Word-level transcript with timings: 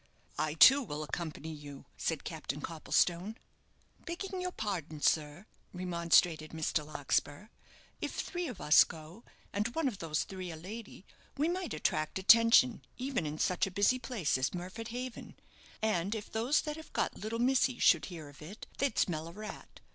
"I, 0.39 0.55
too, 0.55 0.81
will 0.81 1.03
accompany 1.03 1.51
you," 1.53 1.85
said 1.95 2.23
Captain 2.23 2.59
Copplestone. 2.59 3.37
"Begging 4.03 4.41
you 4.41 4.49
pardon, 4.51 4.99
sir," 4.99 5.45
remonstrated 5.73 6.53
Mr. 6.53 6.83
Larkspur, 6.83 7.49
"if 8.01 8.13
three 8.15 8.47
of 8.47 8.59
us 8.59 8.83
go, 8.83 9.23
and 9.53 9.67
one 9.75 9.87
of 9.87 9.99
those 9.99 10.23
three 10.23 10.49
a 10.49 10.55
lady, 10.57 11.05
we 11.37 11.47
might 11.47 11.75
attract 11.75 12.17
attention, 12.17 12.81
even 12.97 13.27
in 13.27 13.37
such 13.37 13.67
a 13.67 13.69
busy 13.69 13.99
place 13.99 14.39
as 14.39 14.55
Murford 14.55 14.87
Haven. 14.87 15.35
And 15.83 16.15
if 16.15 16.31
those 16.31 16.61
that 16.61 16.77
have 16.77 16.91
got 16.93 17.19
little 17.19 17.37
missy 17.37 17.77
should 17.77 18.05
hear 18.05 18.27
of 18.27 18.41
it, 18.41 18.65
they'd 18.79 18.97
smell 18.97 19.27
a 19.27 19.31
rat. 19.33 19.81